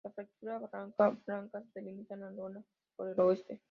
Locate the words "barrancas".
0.61-1.19